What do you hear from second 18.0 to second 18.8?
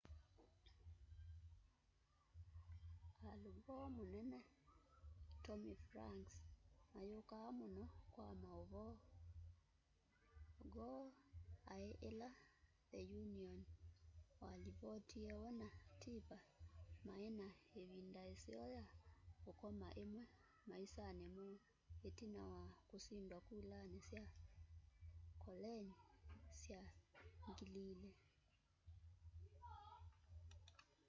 aiseo